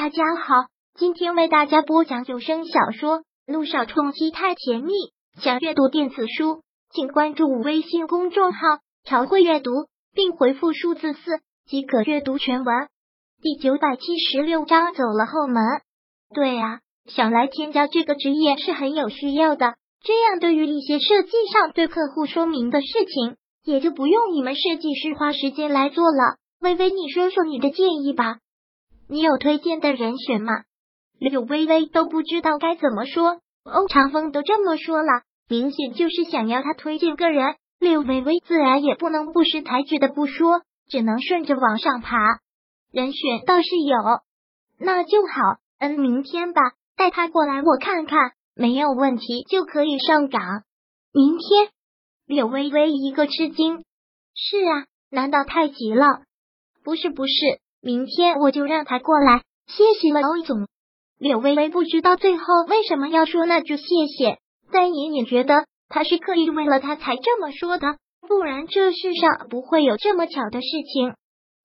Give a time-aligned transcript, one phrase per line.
[0.00, 0.54] 大家好，
[0.94, 4.92] 今天为大家播讲有声小说《路上冲击太甜蜜》。
[5.42, 6.62] 想阅读电子书，
[6.94, 8.60] 请关注微信公众号
[9.02, 9.72] “朝会阅读”，
[10.14, 12.86] 并回复数字四即可阅读全文。
[13.42, 15.64] 第九百七十六章走了后门。
[16.32, 19.74] 对啊，想来添加这个职业是很有需要的，
[20.04, 23.34] 这样对于一些设计上对客户说明的事情，
[23.64, 26.36] 也就不用你们设计师花时间来做了。
[26.60, 28.36] 微微，你说说你的建议吧。
[29.08, 30.52] 你有推荐的人选吗？
[31.18, 33.40] 柳微微都不知道该怎么说。
[33.64, 37.56] 欧长风都这么说了，明显就是想要他推荐个人。
[37.78, 42.18] 柳微微自然也不能不识抬举的不说，只能顺着往上爬。
[42.92, 43.96] 人选倒是有，
[44.78, 45.60] 那就好。
[45.78, 46.60] 嗯，明天吧，
[46.96, 50.42] 带他过来我看看，没有问题就可以上岗。
[51.12, 51.70] 明天，
[52.26, 53.84] 柳微微一个吃惊。
[54.34, 56.04] 是啊，难道太急了？
[56.82, 57.32] 不是，不是。
[57.80, 60.66] 明天我就让他过来，谢谢了，欧总。
[61.18, 64.38] 柳微微不知道最后为什么要说那句谢谢，
[64.72, 71.14] 但隐隐觉得他是刻意为了他才这么说的，不然这世上不会有这么巧的事情。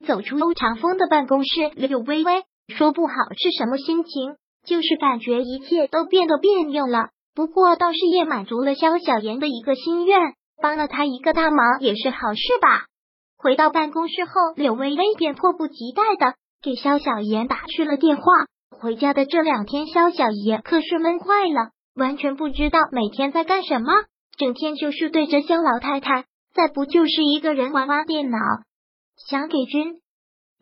[0.06, 4.36] 走出欧长风的办公室，柳微微说不好是什么心情，
[4.66, 7.10] 就是感觉一切都变得别扭了。
[7.34, 10.20] 不过倒是也满足了萧小妍的一个心愿，
[10.62, 12.86] 帮了他一个大忙也是好事吧。
[13.44, 18.24] 回到办公室后，柳微微便迫不及待的给肖小妍打去了电话。
[18.80, 23.92] 回家的这两天，肖小妍可是闷坏了，完全不知道每天在干什么，
[24.38, 28.38] 整天就是对着肖老太太，再不就是一个人玩玩电脑。
[29.28, 30.00] 想给君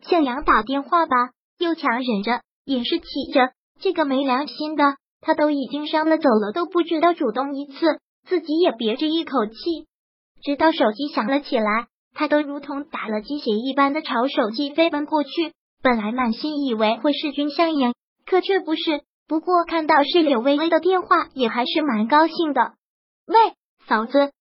[0.02, 1.14] 向阳打电话吧，
[1.58, 9.52] 又强忍着，也是气着，这个没良心的，他都已经伤了走了，都不知道主动一次，自己也憋着一口气，
[10.42, 11.86] 直到手机响了起来。
[12.14, 17.94] 他都如同打了鸡血一般的朝手机飞奔过去，本来满心以为会是君相迎，
[18.26, 19.02] 可却不是。
[19.26, 22.74] 不过看到是柳微微的电话，也还是蛮高兴的。
[23.26, 23.34] 喂，
[23.86, 24.32] 嫂子，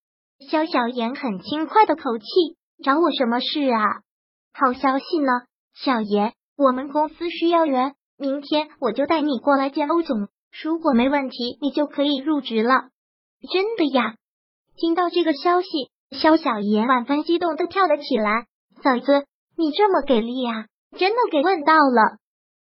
[0.49, 2.25] 肖小妍很轻快的口气，
[2.83, 4.01] 找我什么事啊？
[4.53, 5.31] 好消息呢，
[5.73, 10.27] 小妍，我们公司需要人，明天我就带你过来见欧总，
[10.61, 12.89] 如果没问题，你就可以入职了。
[13.51, 14.15] 真的呀？
[14.75, 15.67] 听到这个消息。
[16.11, 18.45] 肖小妍万分激动的跳了起来，
[18.83, 19.25] 嫂子，
[19.57, 20.65] 你这么给力啊，
[20.97, 22.17] 真的给问到了，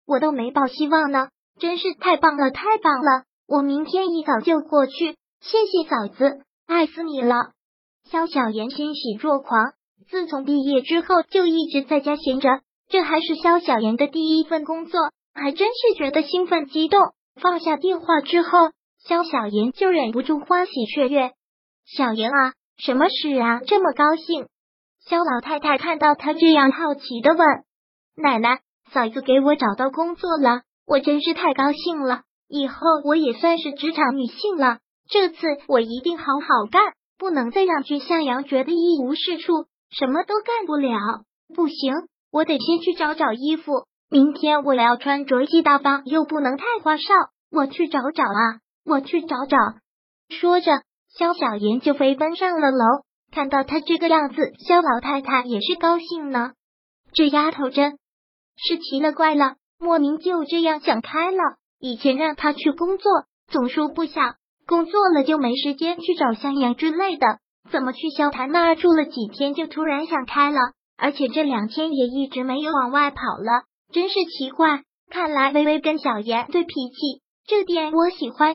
[0.06, 1.28] 我都没抱希望呢，
[1.58, 7.50] 真是太棒了，太棒了，我明天一早就过去，谢谢嫂子，爱死你了。
[8.04, 9.72] 肖小妍欣喜若狂，
[10.08, 15.00] 自从毕业之后就一直在家闲着，这还是肖小妍的第一份工作，
[15.34, 17.00] 还真是觉得兴奋激动。
[17.40, 18.70] 放下电话之后，
[19.04, 21.32] 肖小妍就忍不住欢喜雀跃，
[21.84, 22.52] 小妍啊。
[22.82, 23.60] 什么事啊？
[23.66, 24.46] 这么高兴？
[25.06, 27.46] 肖老太太看到他这样，好奇的问
[28.16, 28.60] ：“奶奶，
[28.90, 32.22] 嫂子给我找到工作了，我真是太高兴了！
[32.48, 32.74] 以后
[33.04, 34.78] 我也算是职场女性了。
[35.10, 35.36] 这次
[35.68, 40.98] 我一定好好干，不能再让君向阳觉得一无是处，什么都干不了。
[41.54, 41.94] 不行，
[42.32, 43.84] 我得先去找找衣服。
[44.10, 47.12] 明天我要穿着既大方又不能太花哨。
[47.52, 49.56] 我去找找啊，我去找找。”
[50.30, 50.82] 说着。
[51.16, 52.84] 肖小妍就飞奔上了楼，
[53.32, 56.52] 看到他这个样子，肖老太太也是高兴呢。
[57.12, 57.98] 这丫头真
[58.56, 61.38] 是奇了怪了，莫名就这样想开了。
[61.80, 63.10] 以前让她去工作，
[63.48, 67.26] 总说不想工作了就没时间去找向阳之类的，
[67.70, 70.58] 怎么去萧谈那儿住了几天就突然想开了？
[70.96, 74.82] 而且这两天也一直没有往外跑了，真是奇怪。
[75.10, 78.54] 看来微微跟小妍对脾气，这点我喜欢。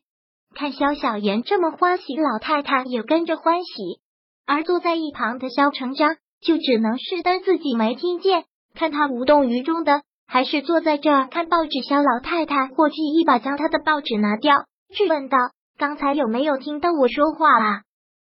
[0.56, 4.00] 看萧小妍这么欢喜，老太太也跟着欢喜。
[4.48, 11.82] 而坐在一旁的萧成章就只能是当自己没听见，看他无动于衷的，还是坐在这儿看报纸。
[11.82, 14.64] 萧老太太过去一把将他的报纸拿掉，
[14.96, 15.38] 质问道
[15.78, 17.82] ：“刚才有没有听到我说话啦？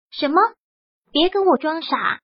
[0.09, 0.41] 什么？
[1.11, 2.19] 别跟我装傻！”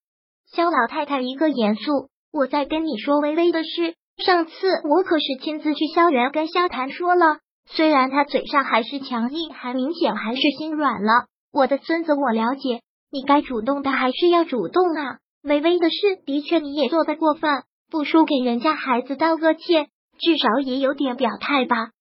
[0.52, 3.94] 萧老太太一个严肃：“我在跟你说微微的事。
[4.18, 4.52] 上次
[4.90, 7.38] 我可是亲自去萧园跟萧谈说了。”
[7.72, 11.28] 虽然他嘴上还是强硬，还明显还是心软了。
[11.52, 12.82] 我的孙子，我了解，
[13.12, 15.20] 你该主动的还是要主动啊。
[15.44, 19.88] 微微的事，的确你也做的过分，不输给人家孩子道个歉，
[20.20, 21.92] 至少也有点表态吧。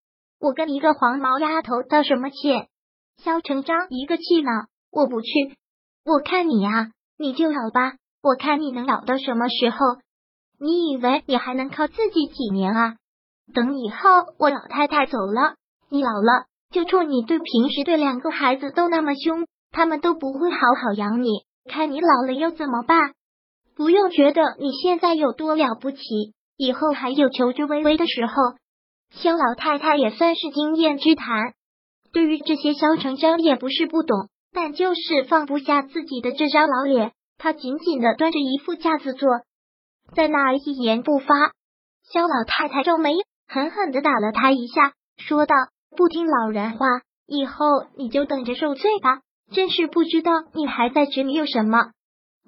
[0.41, 2.69] 我跟一个黄毛丫头道什么歉？
[3.23, 4.50] 肖成章一个气恼，
[4.91, 5.29] 我不去。
[6.05, 9.76] 我看你呀，你就老吧，我看你能老到什么时候？
[10.59, 12.97] 你以为你还能靠自己几年啊？
[13.55, 13.97] 等以后
[14.38, 15.55] 我老太太走了，
[15.90, 21.29] 你老了，就冲你对平时对两个孩子都那么凶，他们都不会好好养你。
[21.70, 23.12] 看你老了又怎么办？
[23.75, 25.99] 不用觉得你现在有多了不起，
[26.56, 28.32] 以后还有求之微微的时候。
[29.11, 31.55] 肖老太太也算是经验之谈。
[32.12, 37.12] 对于这些，肖成章也不是不懂，但就是放不下自己的这张老脸。
[37.38, 39.29] 他紧紧的端着一副架子坐
[40.14, 41.52] 在那儿，一言不发。
[42.12, 43.14] 肖老太太皱眉，
[43.46, 45.55] 狠狠的打了他一下，说道
[45.96, 46.87] ：“不听老人话，
[47.26, 47.64] 以后
[47.96, 49.20] 你就等着受罪吧。
[49.50, 51.79] 真是不知道你还在执拗什么。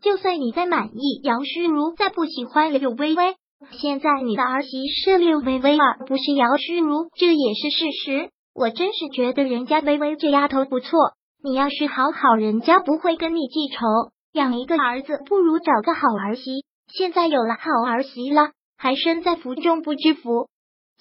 [0.03, 3.37] 就算你再满意姚诗如，再不喜欢柳微微，
[3.73, 8.31] 现在你的儿媳是柳微微，而不是姚诗如，这也是事实。
[8.55, 10.99] 我真是觉得人家微微这丫头不错，
[11.43, 13.87] 你要是好好，人家不会跟你记仇。”
[14.33, 16.65] 养一个儿子不如找个好儿媳。
[16.93, 20.49] 现在有了好儿媳了，还身在福中不知福。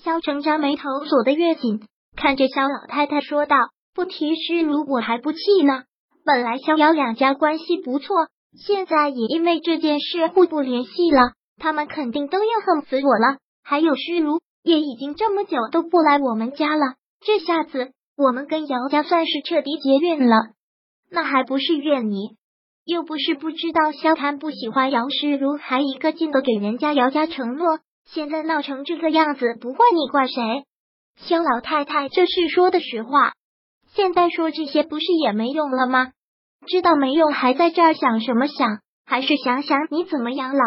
[0.04, 1.82] 萧成章眉头锁得越紧，
[2.20, 3.56] 看着萧老太太说道
[3.96, 5.84] ：“不提诗如我还不气呢。
[6.26, 8.14] 本来萧瑶两家关系不错，
[8.62, 11.32] 现在也因为这件事互不联系了。
[11.58, 13.38] 他们肯定都要恨死我了。
[13.64, 20.36] 还有诗如也已经这么久都不来我们家了，这下子我们跟姚家算是彻底结怨了。
[21.10, 22.36] 那还不是怨你？”
[22.84, 30.66] 又不是不知道萧谈不喜欢姚诗如，还一个劲的给人家姚家承诺，现在闹成这个样子，不怪你怪谁？
[31.22, 33.34] 肖老太太这是说的实话，
[33.94, 36.12] 现在说这些不是也没用了吗？
[36.68, 38.80] 知道没用，还在这儿想什么想？
[39.06, 40.64] 还是想想你怎么养老，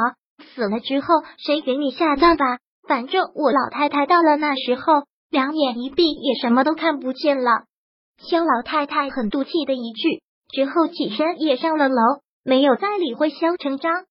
[0.55, 1.07] 死了之后
[1.39, 2.59] 谁给你下葬吧。
[2.89, 7.51] 反正我老太太到了那时候，两眼一闭也什么都看不见了。
[8.19, 10.23] 肖老太太很赌气的一句。
[10.53, 11.97] 之后起身也上了楼，
[12.45, 14.05] 没有再理会肖成章。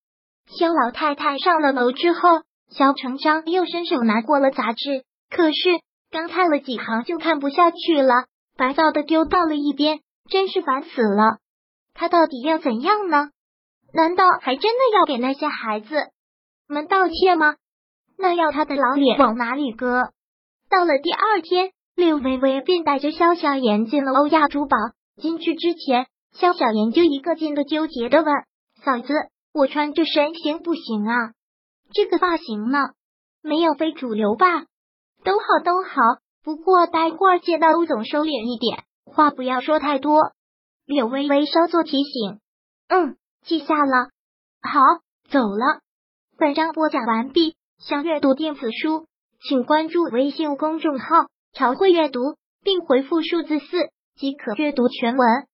[0.47, 5.79] 肖老太太上了楼之后，肖成章又伸手拿过了杂志，可是
[6.11, 8.25] 刚看了几行就看不下去了，
[8.57, 10.01] 烦躁的丢到了一边。
[10.29, 11.39] 真是烦死了！
[11.93, 13.29] 他到底要怎样呢？
[13.93, 15.95] 难道还真的要给那些孩子
[16.67, 17.55] 们道歉吗？
[18.17, 20.11] 那要他的老脸往哪里搁？
[20.69, 24.77] 到了第二天，柳微微便带着萧小言进了欧亚珠宝。
[25.21, 26.07] 进去之前。
[26.33, 28.33] 肖小妍就一个劲的纠结的问
[28.85, 29.13] ：“嫂子，
[29.53, 31.33] 我穿这身行不行啊？
[31.93, 32.91] 这个发型呢？
[33.41, 34.63] 没有非主流吧？
[35.23, 36.01] 都好都好，
[36.43, 40.33] 不过待会儿见到陆总收敛一点，话不要说太多。”
[40.85, 42.39] 柳微微稍作提醒
[42.89, 44.09] ：“嗯，记下了。
[44.61, 44.79] 好，
[45.29, 45.81] 走了。”
[46.37, 47.55] 本章播讲完毕。
[47.79, 49.07] 想阅读电子书，
[49.41, 52.19] 请关注微信公众号“朝会阅读”，
[52.63, 55.47] 并回复数字四即可阅读全文。